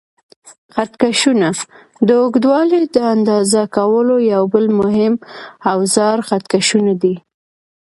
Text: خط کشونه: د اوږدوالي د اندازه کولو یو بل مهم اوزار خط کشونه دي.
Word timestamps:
خط 0.73 0.91
کشونه: 1.01 1.49
د 2.07 2.09
اوږدوالي 2.21 2.79
د 2.95 2.97
اندازه 3.13 3.61
کولو 3.75 4.15
یو 4.33 4.43
بل 4.53 4.65
مهم 4.79 5.13
اوزار 5.71 6.17
خط 6.27 6.43
کشونه 6.53 6.93
دي. 7.01 7.15